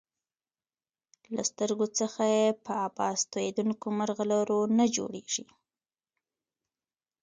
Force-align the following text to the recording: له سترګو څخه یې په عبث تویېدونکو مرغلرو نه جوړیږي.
له 1.33 1.41
سترګو 1.49 1.85
څخه 1.99 2.21
یې 2.35 2.45
په 2.65 2.71
عبث 2.85 3.19
تویېدونکو 3.31 3.85
مرغلرو 3.99 4.59
نه 4.77 4.85
جوړیږي. 4.95 5.45